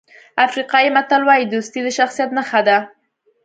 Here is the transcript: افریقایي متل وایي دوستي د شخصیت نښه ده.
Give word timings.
افریقایي 0.45 0.89
متل 0.95 1.21
وایي 1.25 1.45
دوستي 1.53 1.79
د 1.83 1.87
شخصیت 1.97 2.29
نښه 2.37 2.61
ده. 2.67 2.77